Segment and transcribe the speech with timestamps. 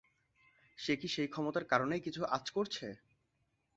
[0.77, 2.87] সে কি সেই ক্ষমতার কারণেই কিছু আঁচ করছে?